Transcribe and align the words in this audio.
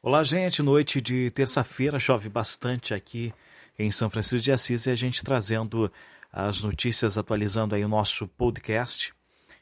Olá, 0.00 0.22
gente. 0.22 0.62
Noite 0.62 1.00
de 1.00 1.28
terça-feira 1.32 1.98
chove 1.98 2.28
bastante 2.28 2.94
aqui 2.94 3.34
em 3.76 3.90
São 3.90 4.08
Francisco 4.08 4.44
de 4.44 4.52
Assis 4.52 4.86
e 4.86 4.90
a 4.90 4.94
gente 4.94 5.24
trazendo 5.24 5.90
as 6.32 6.62
notícias, 6.62 7.18
atualizando 7.18 7.74
aí 7.74 7.84
o 7.84 7.88
nosso 7.88 8.28
podcast. 8.28 9.12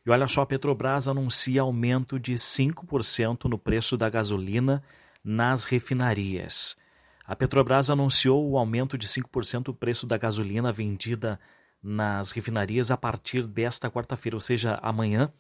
E 0.05 0.11
olha 0.11 0.29
só, 0.29 0.43
a 0.43 0.47
Petrobras 0.47 1.09
anuncia 1.09 1.63
aumento 1.63 2.21
de 2.21 2.35
5% 2.35 3.47
no 3.47 3.57
preço 3.57 3.97
da 3.97 4.11
gasolina 4.11 4.83
nas 5.25 5.65
refinarias. 5.65 6.77
A 7.25 7.35
Petrobras 7.35 7.89
anunciou 7.89 8.47
o 8.47 8.59
aumento 8.59 8.99
de 8.99 9.09
5% 9.09 9.63
do 9.63 9.75
preço 9.75 10.07
da 10.07 10.19
gasolina 10.19 10.71
vendida 10.71 11.41
nas 11.83 12.31
refinarias 12.31 12.91
a 12.91 12.97
partir 12.99 13.47
desta 13.47 13.91
quarta-feira, 13.91 14.37
ou 14.37 14.41
seja, 14.41 14.79
amanhã. 14.83 15.33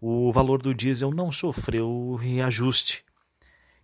O 0.00 0.32
valor 0.32 0.60
do 0.60 0.74
diesel 0.74 1.12
não 1.12 1.30
sofreu 1.30 2.16
reajuste. 2.16 3.04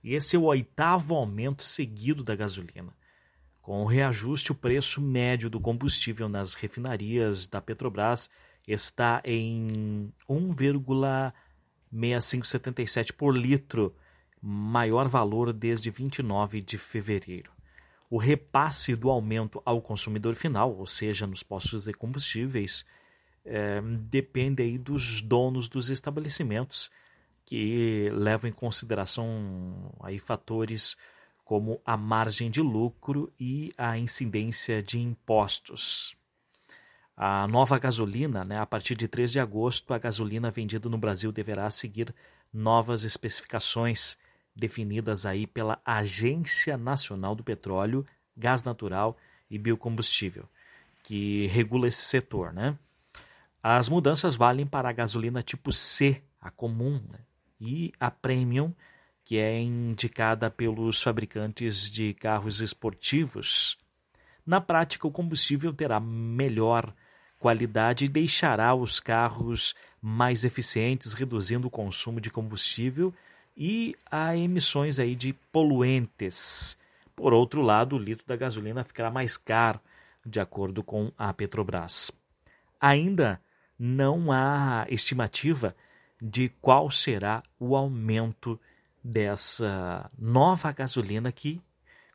E 0.02 0.14
esse 0.14 0.36
é 0.36 0.38
o 0.38 0.44
oitavo 0.44 1.14
aumento 1.14 1.62
seguido 1.62 2.22
da 2.22 2.34
gasolina. 2.34 2.94
Com 3.60 3.82
o 3.82 3.86
reajuste, 3.86 4.52
o 4.52 4.54
preço 4.54 4.98
médio 5.00 5.48
do 5.50 5.60
combustível 5.60 6.28
nas 6.28 6.54
refinarias 6.54 7.46
da 7.46 7.60
Petrobras 7.60 8.30
está 8.66 9.20
em 9.24 10.12
1,6577 10.28 13.12
por 13.12 13.36
litro, 13.36 13.94
maior 14.40 15.08
valor 15.08 15.52
desde 15.52 15.90
29 15.90 16.62
de 16.62 16.78
fevereiro. 16.78 17.52
O 18.08 18.16
repasse 18.16 18.96
do 18.96 19.10
aumento 19.10 19.60
ao 19.64 19.80
consumidor 19.80 20.34
final, 20.34 20.76
ou 20.76 20.86
seja, 20.86 21.26
nos 21.26 21.42
postos 21.42 21.84
de 21.84 21.92
combustíveis, 21.92 22.84
é, 23.44 23.80
depende 23.80 24.62
aí 24.62 24.78
dos 24.78 25.20
donos 25.20 25.68
dos 25.68 25.90
estabelecimentos 25.90 26.90
que 27.50 28.08
levam 28.10 28.48
em 28.48 28.52
consideração 28.52 29.92
aí 30.04 30.20
fatores 30.20 30.96
como 31.42 31.82
a 31.84 31.96
margem 31.96 32.48
de 32.48 32.60
lucro 32.60 33.32
e 33.40 33.72
a 33.76 33.98
incidência 33.98 34.80
de 34.80 35.00
impostos. 35.00 36.14
A 37.16 37.48
nova 37.48 37.76
gasolina, 37.76 38.42
né, 38.46 38.56
a 38.56 38.64
partir 38.64 38.94
de 38.94 39.08
3 39.08 39.32
de 39.32 39.40
agosto, 39.40 39.92
a 39.92 39.98
gasolina 39.98 40.48
vendida 40.48 40.88
no 40.88 40.96
Brasil 40.96 41.32
deverá 41.32 41.68
seguir 41.72 42.14
novas 42.52 43.02
especificações 43.02 44.16
definidas 44.54 45.26
aí 45.26 45.44
pela 45.44 45.80
Agência 45.84 46.76
Nacional 46.76 47.34
do 47.34 47.42
Petróleo, 47.42 48.06
Gás 48.36 48.62
Natural 48.62 49.16
e 49.50 49.58
Biocombustível, 49.58 50.48
que 51.02 51.48
regula 51.48 51.88
esse 51.88 52.02
setor. 52.02 52.52
Né? 52.52 52.78
As 53.60 53.88
mudanças 53.88 54.36
valem 54.36 54.68
para 54.68 54.88
a 54.88 54.92
gasolina 54.92 55.42
tipo 55.42 55.72
C, 55.72 56.22
a 56.40 56.48
comum, 56.48 57.02
né? 57.10 57.18
E 57.60 57.92
a 58.00 58.10
Premium, 58.10 58.72
que 59.24 59.38
é 59.38 59.60
indicada 59.60 60.50
pelos 60.50 61.02
fabricantes 61.02 61.90
de 61.90 62.14
carros 62.14 62.60
esportivos. 62.60 63.76
Na 64.46 64.60
prática, 64.60 65.06
o 65.06 65.10
combustível 65.10 65.72
terá 65.72 66.00
melhor 66.00 66.92
qualidade 67.38 68.04
e 68.04 68.08
deixará 68.08 68.74
os 68.74 68.98
carros 68.98 69.74
mais 70.00 70.44
eficientes, 70.44 71.12
reduzindo 71.12 71.68
o 71.68 71.70
consumo 71.70 72.20
de 72.20 72.30
combustível 72.30 73.14
e 73.56 73.94
a 74.10 74.36
emissões 74.36 74.98
aí 74.98 75.14
de 75.14 75.32
poluentes. 75.52 76.76
Por 77.14 77.32
outro 77.32 77.60
lado, 77.60 77.96
o 77.96 77.98
litro 77.98 78.26
da 78.26 78.36
gasolina 78.36 78.82
ficará 78.82 79.10
mais 79.10 79.36
caro, 79.36 79.80
de 80.24 80.40
acordo 80.40 80.82
com 80.82 81.12
a 81.16 81.32
Petrobras. 81.32 82.10
Ainda 82.80 83.40
não 83.78 84.32
há 84.32 84.86
estimativa 84.88 85.74
de 86.20 86.48
qual 86.60 86.90
será 86.90 87.42
o 87.58 87.76
aumento 87.76 88.60
dessa 89.02 90.10
nova 90.18 90.70
gasolina 90.72 91.32
que 91.32 91.60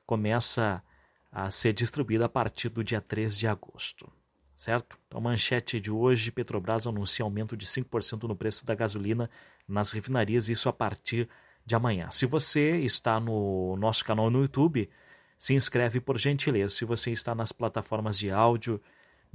começa 0.05 0.83
a 1.31 1.49
ser 1.49 1.73
distribuída 1.73 2.25
a 2.25 2.29
partir 2.29 2.69
do 2.69 2.83
dia 2.83 3.01
3 3.01 3.37
de 3.37 3.47
agosto. 3.47 4.11
Certo? 4.55 4.97
Então, 5.07 5.19
manchete 5.19 5.81
de 5.81 5.91
hoje: 5.91 6.31
Petrobras 6.31 6.87
anuncia 6.87 7.25
aumento 7.25 7.57
de 7.57 7.65
5% 7.65 8.23
no 8.23 8.35
preço 8.35 8.65
da 8.65 8.73
gasolina 8.73 9.29
nas 9.67 9.91
refinarias, 9.91 10.47
isso 10.47 10.69
a 10.69 10.73
partir 10.73 11.27
de 11.65 11.75
amanhã. 11.75 12.09
Se 12.09 12.25
você 12.25 12.77
está 12.77 13.19
no 13.19 13.75
nosso 13.75 14.05
canal 14.05 14.29
no 14.29 14.41
YouTube, 14.41 14.89
se 15.37 15.53
inscreve 15.53 15.99
por 15.99 16.17
gentileza. 16.17 16.75
Se 16.75 16.85
você 16.85 17.11
está 17.11 17.35
nas 17.35 17.51
plataformas 17.51 18.17
de 18.17 18.31
áudio, 18.31 18.81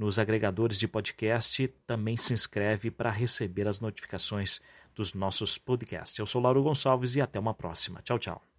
nos 0.01 0.19
agregadores 0.19 0.79
de 0.79 0.89
podcast, 0.89 1.69
também 1.87 2.17
se 2.17 2.33
inscreve 2.33 2.91
para 2.91 3.11
receber 3.11 3.69
as 3.69 3.81
notificações 3.81 4.59
dos 4.95 5.13
nossos 5.13 5.59
podcasts. 5.59 6.19
Eu 6.19 6.25
sou 6.25 6.41
Lauro 6.41 6.63
Gonçalves 6.63 7.17
e 7.17 7.21
até 7.21 7.39
uma 7.39 7.53
próxima. 7.53 8.01
Tchau, 8.01 8.19
tchau. 8.19 8.50